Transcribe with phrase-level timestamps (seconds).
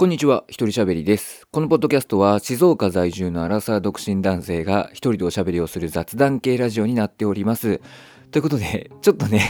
[0.00, 1.46] こんにちは、一人喋りです。
[1.52, 7.82] このポッドキャストは静岡在住のアラサー独身男性が一人でおしゃべりをする雑談系ラジオになっております。
[8.30, 9.42] ということで、ちょっとね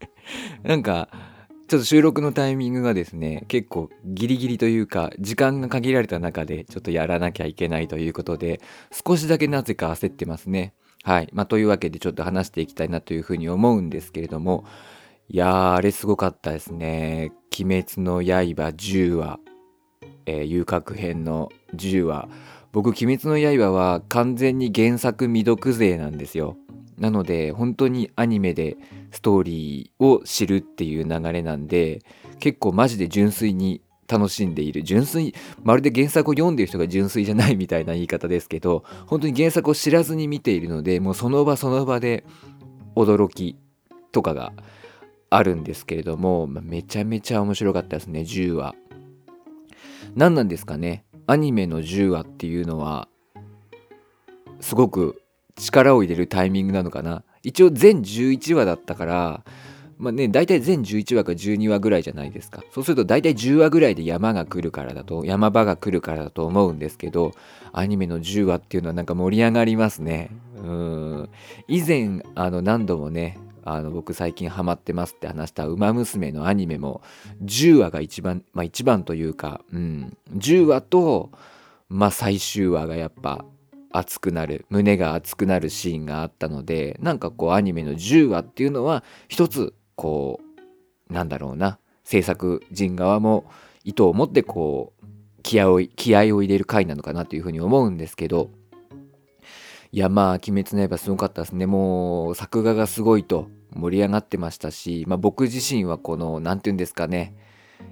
[0.64, 1.10] なんか、
[1.68, 8.62] ちょっと収録のタイミングがですね、結構ギリギリというか、時間が限られた中でちょっとやらなきゃいけないということで、
[9.06, 10.72] 少しだけなぜか焦ってますね。
[11.02, 11.28] はい。
[11.34, 14.64] まあ、というわけでちょっと話していきたいなというふうに思うんですけれども、
[15.28, 17.32] いやー、あれすごかったですね。
[17.60, 19.40] 鬼滅の刃10話。
[20.26, 22.28] えー、遊郭編の10話
[22.72, 26.56] 僕「鬼滅の刃」は完全に原作未読勢なんですよ。
[26.98, 28.76] なので本当にアニメで
[29.10, 32.02] ストーリーを知るっていう流れなんで
[32.38, 34.82] 結構マジで純粋に楽しんでいる。
[34.82, 42.24] 純粋まるで原作を読んでる人が純粋じゃないみたいな言い方ですけど本当に原作を知らずに見ているのでもうその場その場で
[42.96, 43.56] 驚き
[44.12, 44.52] とかが
[45.30, 48.74] あるんですけれども、まあ、めちゃめちゃ面白かったですね10話
[50.14, 51.04] 何なんですかね？
[51.26, 53.08] アニメの10話っていうのは
[54.60, 55.22] すごく
[55.56, 57.22] 力を入れるタイミングなのかな？
[57.42, 59.44] 一応全11話だったから
[59.96, 62.62] まあね大体全11話か12話ぐらいじゃないですか。
[62.72, 67.32] そうすると大体10話ぐらいで山が来るからだと山場が来るからだと思うんですけど
[67.72, 70.30] アニメの10話っていうのはなんか盛り上がりますね。
[70.56, 71.30] うん。
[71.68, 73.38] 以前あの何度もね
[73.74, 77.02] あの僕最近ハマってますって話した「ウマ娘」のアニメも
[77.44, 81.30] 10話が一番まあ一番というか、うん、10話と、
[81.88, 83.44] まあ、最終話がやっぱ
[83.92, 90.40] 熱くなる胸が熱くなるシーンがあったのでなんかこうアニメの10話っていうのは一つこ
[91.08, 93.50] うなんだろうな制作陣側も
[93.84, 95.06] 意図を持ってこう
[95.42, 98.50] 気合を気合を入れる回なのかなというふうに思うんですけど
[99.92, 101.66] いやまあ「鬼滅の刃」すごかったですね。
[101.66, 103.48] もう作画がすごいと。
[103.74, 107.34] 盛り上がってましたし、まあ、僕自身はこの何て言うんですかね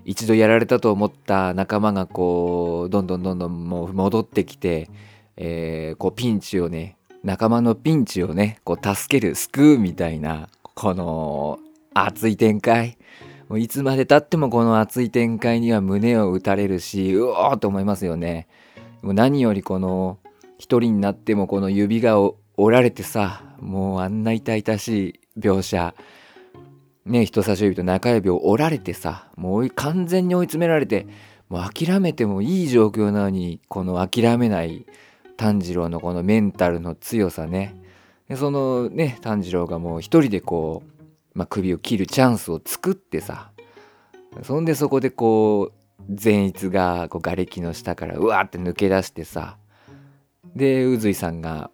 [0.05, 4.89] 一度やられたと思った仲間がこうどんどんどんどんもう戻ってきて、
[5.37, 11.59] えー、こうピンチをね仲間のピンチをねこう助ける救うみたいなこの
[11.95, 12.97] 熱い展開
[13.49, 18.47] もういつまでたってもこの熱い展開には胸を打たれるしうおーと思いますよね。
[19.03, 20.19] もう何よりこの
[20.59, 22.21] 一人になってもこの指が
[22.57, 25.95] 折られてさもうあんな痛々しい描写。
[27.09, 31.07] ね人差し指と中指を折られてさもう完全に追い詰められて
[31.49, 34.87] もう諦めてもいい状況なのにこの諦めない
[35.37, 37.75] 炭治郎のこのメンタルの強さね。
[38.29, 43.51] でそのね炭治郎がもう一人でこう、まあ、首を切るチャンスを作ってさ
[44.43, 45.73] そんでそこでこう
[46.11, 49.57] 善逸がこう瓦礫の下からうわーって抜け出してさ
[50.55, 51.71] で宇髄さんが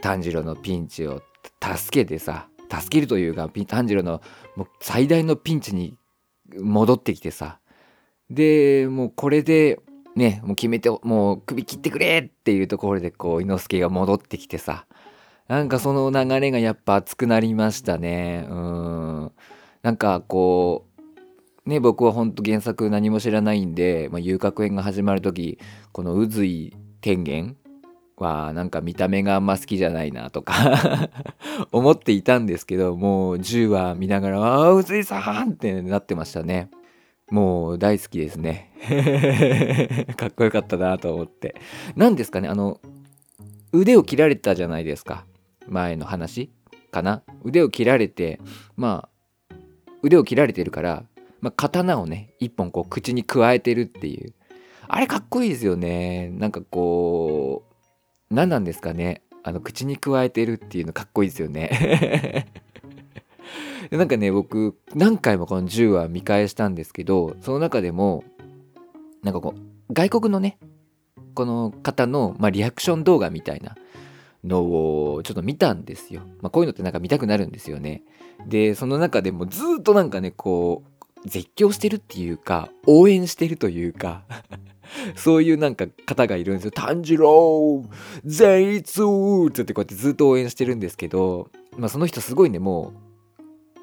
[0.00, 1.22] 炭治郎のピンチを
[1.60, 2.48] 助けてさ
[2.80, 4.20] 助けるというか炭治郎の
[4.56, 5.96] もう最大のピンチに
[6.58, 7.58] 戻ってきてさ。
[8.30, 9.78] でもうこれで
[10.16, 14.86] ねもう決めてもう首切ってくれっていうところでこう伊之助が戻ってきてさ。
[15.48, 18.46] なんかその流れがやっぱ熱くなりましたね。
[18.48, 19.32] うん。
[19.82, 20.86] なんかこ
[21.66, 25.58] うね僕はほんと原作何も知らないんで、まあ、遊郭園が始まる時
[25.92, 27.56] この宇髄天元
[28.22, 31.10] はなんか見た目があんま好きじゃないなとか
[31.72, 36.70] 思っていたんですけどもう10話見ながら「ああ宇津さん!」ってなってましたね。
[37.30, 38.72] もう大好きですね。
[40.16, 41.56] かっこよかったなと思って。
[41.96, 42.80] 何ですかねあの
[43.72, 45.24] 腕を切られたじゃないですか。
[45.66, 46.50] 前の話
[46.90, 47.22] かな。
[47.42, 48.38] 腕を切られて
[48.76, 49.08] ま
[49.50, 49.54] あ
[50.02, 51.04] 腕を切られてるから、
[51.40, 54.34] まあ、刀をね一本こう口にくわえてるっていう。
[54.88, 56.28] あれかっこいいですよね。
[56.34, 57.71] なんかこう
[58.32, 62.46] 何なんですかねあの口にくわえてるっていうのかっこいいですよね
[63.90, 68.24] なんかね僕何回もこの10話見返したんですけどその中でも
[69.22, 70.58] なんかこう外国のね
[71.34, 73.76] この方の、まあ、リアクション動画みたいな
[74.44, 76.22] のをちょっと見たんですよ。
[76.40, 78.02] まあ、こういうのってなんか見たくなるんですよね。
[78.46, 80.91] でその中でもずっとなんかねこう
[81.24, 84.24] 絶叫してるっていうか応援してるというか
[85.16, 86.70] そういうなんか方がいるんですよ。
[86.70, 87.84] 炭治郎
[88.24, 89.02] 善逸
[89.48, 92.92] ってってこうやってずっと応援してるんですけど、まあ、その人すごいね、も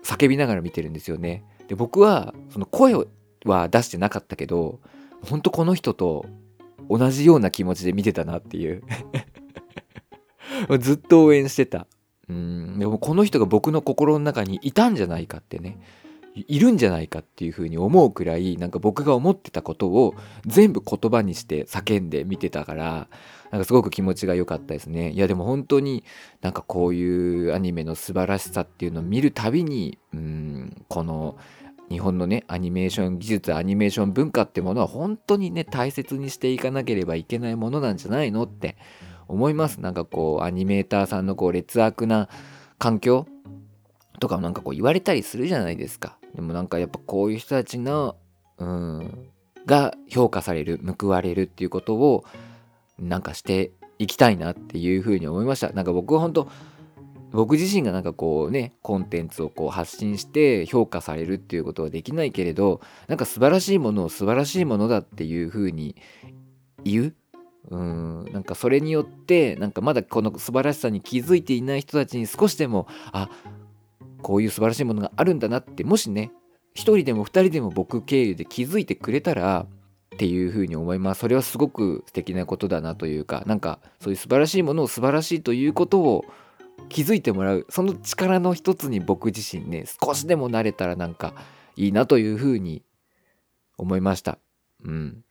[0.03, 1.43] う叫びながら見てるんですよね。
[1.67, 2.93] で、僕はその声
[3.45, 4.79] は出してなかったけど、
[5.21, 6.25] 本当この人と
[6.89, 8.83] 同じような気持ちで見てたなっていう
[10.79, 11.87] ずっと応援してた。
[12.29, 15.79] うん、でもこの人が僕の心の中にいたんじゃないかってね。
[16.35, 20.15] いるんじゃないかっていうふうに思うくらいなんか僕が思ってたことを
[20.45, 23.07] 全部言葉にして叫んで見てたから
[23.51, 25.11] なんかすごく気持ちが良かったですね。
[25.11, 26.03] いやでも本当に
[26.41, 31.35] なんかこういうアニメの素晴らしさっていうのを見るたびにうんこの
[31.89, 38.77] 日本のねアニメーション技術アニメーション文化ってものは本当にね大切にしていかなければいけないものなんじゃないのって
[39.27, 39.81] 思います。
[39.81, 42.29] なんかこうアニメーターさんのこう劣悪な
[42.77, 43.25] 環境
[44.19, 46.18] とかもなんかこう言われたりするじゃないですか。
[46.35, 48.15] でもなんかやっぱこういう人たちの
[48.57, 49.29] うん
[49.65, 52.25] が評価される報われるっていうことを
[52.97, 55.69] なんかしていきたいなっていうふうに思いました。
[55.71, 56.49] なんか僕は本当
[57.31, 65.95] 僕自身がなんかこうねコンテンツをこう発信して評価されるっていうことはできないけれどなんか素晴らしいものを素晴らしいものだっていうふうに
[66.83, 67.15] 言う？
[67.69, 73.29] うんなんかそれによってなんかまだこの素晴らしさに気づいていない人たちに少しでもあ
[74.21, 76.31] こういう素晴らしいものがあるんだなってもしね
[76.73, 79.65] 一人でも二人でも僕経由で気づいてくれたら
[80.15, 81.21] っていうふうに思います。
[81.21, 86.25] それはすごく素敵なことだなというかなんかそういう素晴らしいものを素晴らしいということを
[86.89, 91.33] 気づいてもらうその力の一つに僕自身ね少しでもなれたらなんか
[91.75, 92.83] いいなというふうに
[93.77, 94.37] 思いました。
[94.83, 95.23] うん。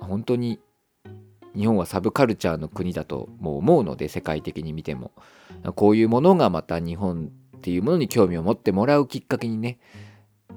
[0.00, 0.60] 本当に
[1.54, 5.12] 日本はサブカルチャーの国だともう思うので世界的に見ても。
[5.76, 7.30] こういうものがまた日本
[7.64, 9.78] っていうものに興味を持ってもらうきっかけにね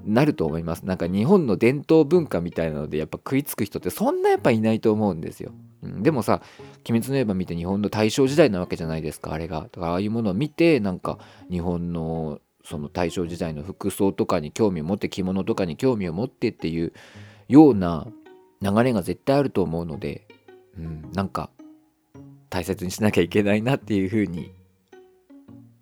[0.04, 0.86] なると思います。
[0.86, 6.42] なんか日本の伝統文化みたいなのでやっぱ食いつく人ってそんなやっぱいないと思うんですよ、うん、でもさ
[6.90, 9.70] 「鬼滅の刃」見て日本の大正時代なわけじゃないですかあれが。
[9.72, 11.18] だからああいうものを見てなんか
[11.50, 16.92] 日本のその大正時代の服装とかに興味を持って着物とかに興味を持ってっていう
[17.48, 18.06] ような
[18.62, 20.28] 流れが絶対あると思うので、
[20.78, 21.50] うん、なんか
[22.50, 24.52] 大切にしなきゃいけないなっていうふうに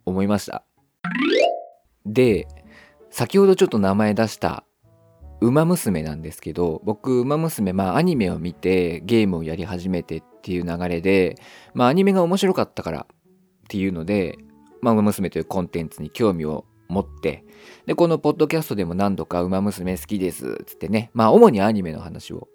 [0.06, 0.63] 思いました。
[2.06, 2.48] で
[3.10, 4.64] 先ほどちょっと名前出した
[5.42, 11.36] 「ウマ娘」なんですけど僕「ウマ娘」まあアニメを見てゲームをやり始めてっていう流れで
[11.74, 14.38] まあアニメが面白かったからっていうので
[14.82, 17.46] 「まあ、ウマ娘」というコンテンツに興味を持って
[17.86, 22.48] でこのポッドキャストでも何度か「ウマ娘好きです」っつってねまあ主にアニメの話を、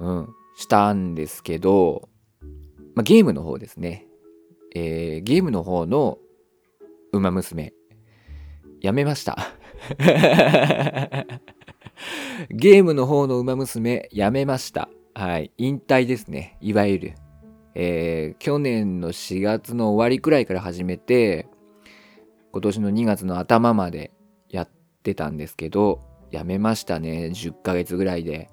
[0.00, 2.08] うん、したんですけど、
[2.94, 4.06] まあ、ゲームの方ですね、
[4.74, 6.18] えー、ゲームの方の
[7.12, 7.72] 「ウマ娘」
[8.80, 9.36] やめました
[12.50, 14.88] ゲームの方の馬娘やめました。
[15.14, 15.50] はい。
[15.58, 16.56] 引退ですね。
[16.60, 17.14] いわゆる。
[17.74, 21.48] えー、去年の4月の終わりくらいから始めて、
[22.52, 24.12] 今年の2月の頭まで
[24.48, 24.70] やっ
[25.02, 26.00] てたんですけど、
[26.30, 27.30] やめましたね。
[27.34, 28.50] 10ヶ月ぐらいで。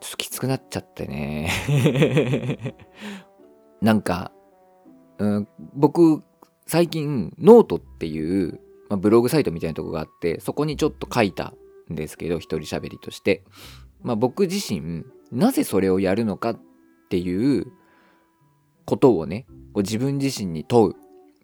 [0.00, 1.48] ちょっときつくなっちゃってね。
[3.80, 4.32] なんか、
[5.18, 6.22] うん、僕、
[6.66, 8.60] 最近、ノートっていう
[8.92, 11.54] まあ、ブログサイトみたいなとこがあってそこにちょっと書いた
[11.90, 13.42] んですけど一人喋りとして、
[14.02, 16.60] まあ、僕自身なぜそれをやるのかっ
[17.08, 17.72] ていう
[18.84, 20.94] ことをね自分自身に問う。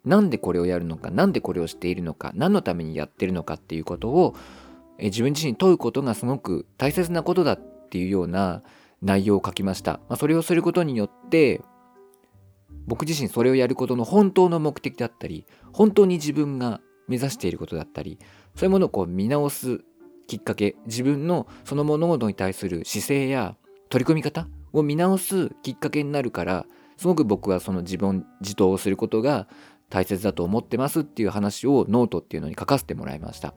[0.05, 4.35] なんでこれをやるのか何でこれをしているのか何のためにやってるのかっていうことを
[4.97, 7.59] え自分自身に問うことがすごく大切なことだっ
[7.89, 8.61] ていうような
[9.01, 11.61] 内容を書きました、まあ、それをすることによって
[12.87, 18.19] 僕自身それをやることの本当の目的だったり本当に自分が目指していることだったり
[18.55, 19.81] そういうものをこう見直す
[20.27, 23.57] きっかけ自分のその物事に対する姿勢や
[23.89, 26.65] 取り組み方を見直すきっかけになるから
[26.97, 29.47] すごく僕はその自分自答をすることが
[29.89, 33.55] 大切だと思ってますっていう話をノートっていうのに書かせてもらいました。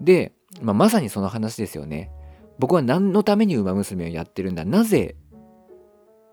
[0.00, 2.10] で、まあ、まさにその話ですよね。
[2.58, 4.66] 僕は何のためにウマ娘をやってるんだ？
[4.66, 5.16] なぜ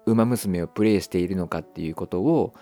[0.06, 2.54] ウマ娘をプレイしているのかっていうことを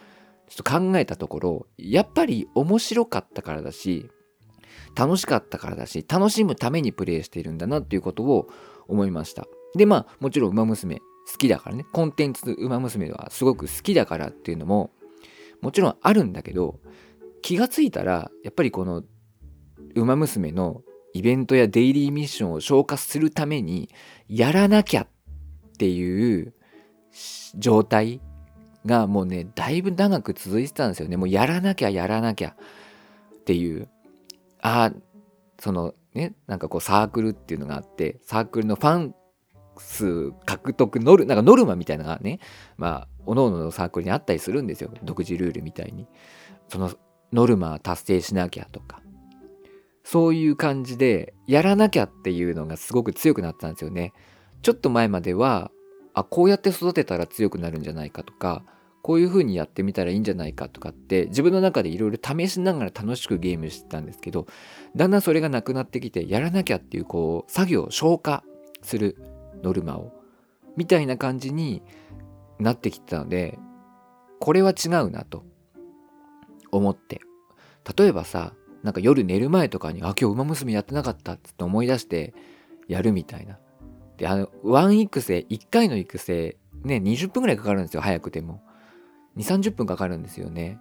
[0.47, 4.09] ちょっと考えたところやっぱり面白かったからだし
[4.95, 8.47] 楽しかったからだし楽しむためにプレイしているんだなっていうことを
[8.87, 9.45] 思いました。
[9.75, 11.85] でまあもちろん「ウマ娘」好きだからね。
[11.91, 14.91] コンテンツ「ウマ娘」はすごく好きだからっていうのも
[15.61, 16.79] もちろんあるんだけど
[17.41, 19.03] 気がついたらやっぱりこの
[19.95, 20.83] 「ウマ娘」の
[21.13, 23.89] イベントやデイリーミッションを消化するために
[24.27, 25.07] やらなきゃっ
[25.77, 26.53] ていう
[27.55, 28.21] 状態
[28.85, 31.17] がもうねだいぶ長く続いてたんですよね。
[31.17, 32.55] もうやらなきゃやらなきゃ。
[33.35, 33.87] っていう。
[34.61, 34.93] ああ
[35.59, 39.15] そのねなんかこうサークルっていうのがあってサークルのファン
[39.77, 42.39] 数獲得ノルなんかノルマみたいなのがね
[42.77, 44.91] まあ各々のサークルにあったりするんですよ。
[45.03, 46.07] 独自ルールみたいに。
[46.69, 46.91] その
[47.33, 49.01] ノルマ達成しなきゃとか。
[50.03, 54.13] そういう感じでやらなきゃっていうのがすごく強くなったんですよね。
[54.61, 55.71] ちょっと前までは
[56.13, 58.63] あこうやって育てたら強くなるんじゃないかとか
[59.05, 64.47] こういう風にやってみたらいいんじゃないかとかって自分の中でいろいろ試しながら楽しくゲームしてたんですけど
[64.95, 68.43] だんだんそれがなくなってきてやらなきゃっていうこう作業を消化
[68.81, 69.15] する
[69.61, 70.11] ノルマを
[70.75, 71.83] みたいな感じに
[72.57, 73.59] なってきてたので
[74.39, 75.45] これは違うなと
[76.71, 77.21] 思って。
[77.95, 82.33] 例えばさなんか夜寝る前とかにあ今日馬娘やってなかったって思い出して
[82.87, 83.59] やるみたいな。
[84.17, 88.63] であのワン育成1回の育成ね20分ぐらいかかるんですよ早くても。
[89.37, 90.79] 2 3 0分かかるんですよね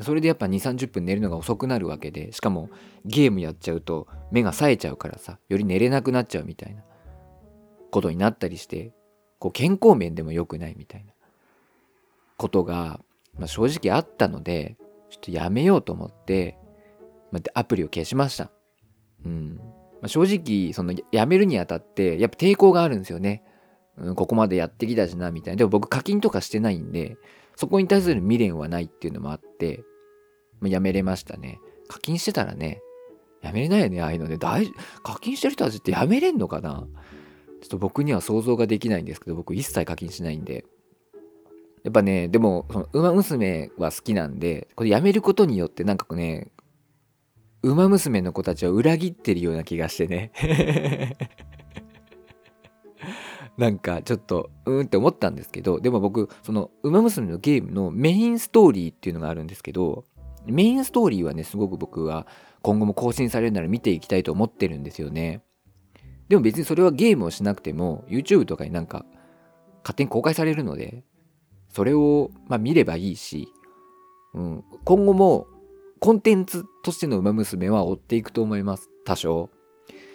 [0.00, 2.68] それでやっぱ2 3 0分寝るのが遅くなるわけでしかも
[3.04, 6.82] ゲームやっちゃうと目が冴えちゃうからさより寝れなくなっちゃうみたいな
[7.90, 8.92] ことになったりして
[9.38, 11.12] こう健康面でも良くないみたいな
[12.36, 13.00] ことが、
[13.38, 14.76] まあ、正直あったので
[15.10, 16.58] ちょっとやめようと思って、
[17.32, 18.50] まあ、アプリを消しました。
[19.24, 19.56] うん
[20.00, 23.42] まあ、正直そのやめるにあたってやっぱ抵抗があるんですよね。
[23.96, 25.58] うん、ここまでやってきたしなみたいな。
[25.58, 27.16] でも僕課金とかしてないんで
[27.56, 29.82] そこに対する未練はないっていうのもあって、
[30.60, 31.58] まあ、やめれましたね。
[31.88, 32.80] 課金してたらね
[33.42, 34.70] やめれないよねああいうので大
[35.02, 36.86] 課金してる人たちってやめれんのかな？
[37.62, 40.64] ちょっと僕には想像ができないんですけど僕一切課金しないんで。
[41.84, 46.48] やっぱねでもその馬娘は好きなんでこれやめることによってなんかね
[47.62, 50.32] 馬娘の子たちを裏切ってるような気がしてね。
[53.56, 60.04] なんかちょっとうーんって思ったんですけどでも僕その「ウマ娘」のゲームのメインストーリーっていうのがあるんですけど
[60.46, 62.26] メインストーリーはねすごく僕は
[62.62, 65.42] 今後も更新されるなら見ていきたいと思ってるんですよね。
[66.28, 69.06] でも別にそれはゲームをしなくても YouTube とかになんか
[69.84, 71.04] 勝手に公開されるので
[71.68, 73.48] それを、まあ、見ればいいし、
[74.34, 75.46] うん、今後も
[76.00, 79.50] コンテンツとしての「ウマ娘」は追っていくと思います多少。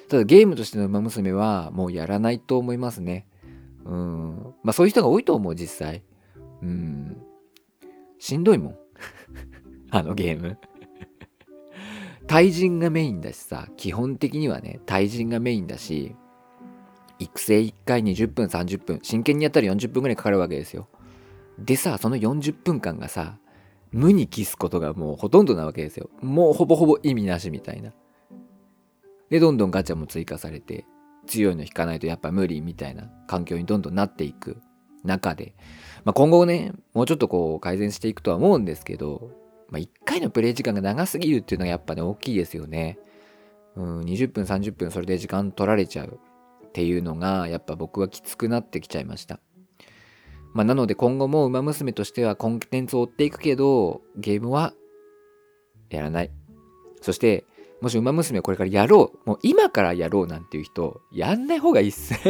[0.10, 3.26] ただゲームとしての「ウマ娘」はもうやらないと思いますね。
[3.86, 4.54] うん。
[4.64, 6.04] まあそういう人が多いと思う実際。
[6.62, 7.18] うん。
[8.20, 8.76] しんどいもん。
[9.92, 10.58] あのゲーム。
[12.28, 16.16] 対人がメインだしさ基本的にはね対人がメインだし
[17.20, 20.88] 育成1回20分30分真剣にやったら40分ぐらいかかるわけですよ。
[21.60, 23.38] でさその40分間がさ
[23.92, 26.10] 無に帰すことがもうほとんどなわけですよ。
[26.22, 27.92] もうほぼほぼ意味なしみたいな。
[29.30, 30.86] でどんどんガチャも追加されて
[31.28, 34.62] 強いの引かないとやっぱ無理みたいな環境にどんどんなっていく
[35.04, 35.56] 中で、
[36.04, 39.32] まあ、今後ねもうちょっとこう改善していくとは思うんですけど、
[39.70, 43.00] まあ、1回のプレイ時間が長すぎるっていうのがやっぱね大きいですよね。
[43.76, 46.20] うん、20分30分それで時間取られちゃう
[46.68, 49.40] っていうのがやっぱ僕はきつくなってきちゃいました。
[50.54, 54.74] まあ、なので今後も「ウマ娘」としてはコンテンツを追っていくけどゲームは
[55.90, 56.32] やらない。
[57.02, 57.46] そして
[57.82, 62.14] もし「ウマ娘」これからやろうもう今からやろうなんていう人やんない方がいいっす。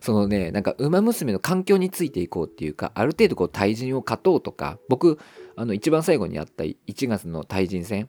[0.00, 5.18] そのねなんか「ウマ娘」の環境についていこうっていうかある程度こう対人を勝とうとか僕
[5.56, 8.08] あの一番最後にやった1月の対人戦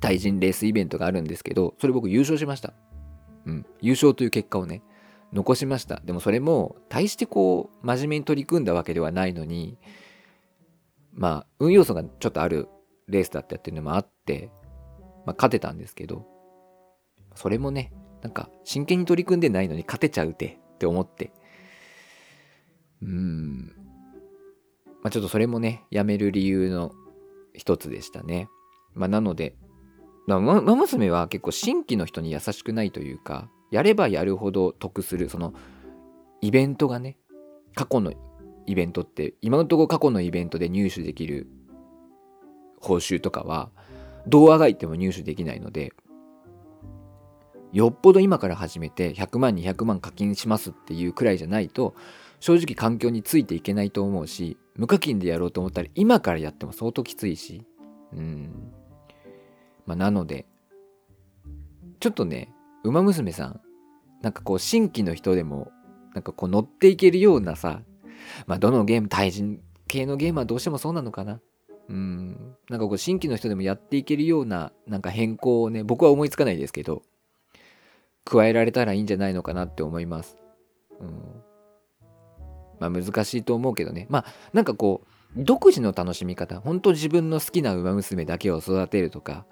[0.00, 2.74] 対人レースイベントがあるんですけどそれ僕優勝しました。
[3.46, 3.66] うん。
[3.80, 4.82] 優勝という結果をね
[5.32, 6.00] 残しました。
[6.04, 9.78] でもそれも大してこう真面目に取り組んだわけではないのに
[11.14, 12.68] まあ運要素がちょっとある
[13.12, 14.50] レースだったっていうのもあって、
[15.24, 16.26] まあ、勝てたんですけど
[17.34, 17.92] それもね
[18.22, 21.32] なんか真剣に取り組んでないのに勝てちゃうてって思って。
[23.02, 23.74] うん。
[25.02, 26.92] まあちょっとそれもねやめる理由の
[27.52, 28.48] 一つでしたね。
[28.94, 29.56] まあなので
[30.26, 35.52] まあ、娘は結構新規の人に優しくないというかやればやるほど得するその
[36.40, 37.18] イベントがね
[37.74, 38.12] 過去の
[38.66, 41.48] イベントって今のところ過去のイベントで入手できる
[42.82, 43.70] 報酬とかは
[44.26, 45.92] どうあがいても入手できないので
[47.72, 51.94] よっぽど今から始めて100万200万課金しますっていうくらいじゃないと
[52.40, 57.64] 正直環境についていけないと思うし無課金でやろうと思ったら今からやっても相当きついし
[58.12, 58.72] うん。
[59.86, 60.46] まあなので
[62.00, 62.52] ちょっとね
[62.84, 63.60] ウマ娘さん
[64.22, 65.70] なんかこう新規の人でも
[66.14, 67.80] なんかこう乗っていけるようなさ
[68.46, 71.40] まあどのゲーム対人系のゲームはどうしてもそうなのかな。
[71.88, 77.02] うんなんかこう新規の人でもやっていけるようななんか変更をね僕は思いつかないですけど
[78.24, 80.36] 加えられたらいいんじゃないのかなって思います。
[81.00, 81.42] うん、
[82.78, 89.44] まあ難しいと思うけどねまあなんかこう独自の楽しみ方本当自分の好きな馬娘だけを育てるとか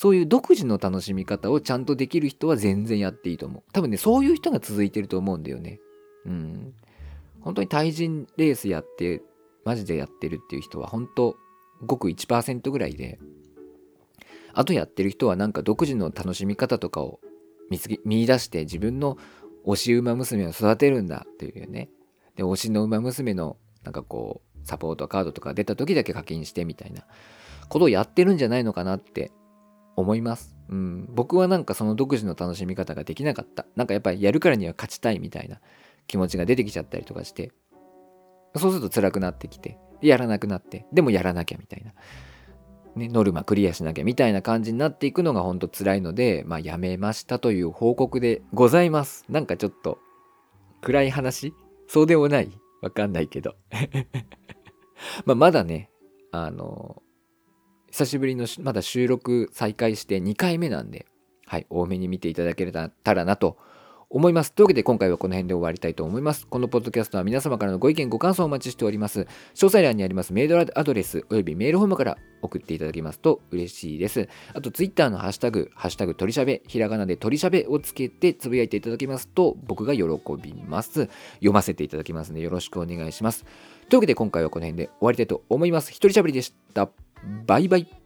[0.00, 3.62] そういう独自の楽しみ方をちゃんとできる人は全然やっていいと思う。
[3.72, 5.78] 多分ね、そういう人が続いてると思うんだよね。
[6.24, 6.74] うん。
[7.42, 9.20] 本当に対人レースやって、
[9.66, 11.36] マジでやってるっていう人は本当
[11.84, 13.18] ごく1%ぐらいで、
[14.52, 17.20] あとやってる人はなんか独自の楽しみ方とかを
[17.70, 19.16] 見つけ見出して自分の
[19.64, 21.88] 推し馬娘を育てるんだっていうね。
[22.36, 27.04] で、推しの馬娘のなんかこう、サポートカードとか出た時だけ課金してみたいな
[27.68, 29.32] ことをやってるんじゃないのかなって
[29.96, 30.56] 思います。
[30.68, 33.66] うん、僕はなんかその独自の楽しみ方ができなかった。
[33.76, 35.60] なんかやっぱりやるからには勝ちたいみたいな
[36.06, 37.52] 気持ちが出てきちゃったりとかして、
[38.56, 41.92] そうすると辛くなってきて、やらなくなって、でもやらなきゃみたいな。
[42.96, 49.24] ね、ノルマクリアしなきゃみたいな感じになっていくのがほんと辛いので、まあ、やめましたという報告でございます。
[49.28, 49.98] なんかちょっと
[50.80, 51.54] 暗い話？
[51.86, 52.50] そうでもない？
[52.82, 53.54] わかんないけど
[55.24, 55.90] まあまだね、
[56.32, 57.02] あの
[57.90, 61.06] 久しぶりのまだ収録再開して2回目なんで、
[61.46, 63.58] はい、多めに見ていただけたらなと
[64.10, 64.52] 思います。
[64.52, 66.44] というわけで今回はこの辺で終わりたいと思います。
[66.48, 69.20] このポッドキャストは皆様からのご意見ご感想をお待ちしております。
[69.20, 74.28] 詳細欄にありますメールアドレスおよびメールフォームから送っていただけますと嬉しいです。
[74.52, 80.02] あと Twitter のハッシュタグ、ハッシュタグ鳥しゃべ、ひらがなで鳥しゃべをつけてつぶやいていただけますと僕が喜
[80.42, 81.08] びます。
[81.34, 83.44] 読ませていただきますのでよろしくお願いします。
[83.88, 85.90] というわけで今回はこの辺で終わりたいと思います。
[85.90, 86.90] 一人しゃべりでした。
[87.46, 87.99] バイバイ。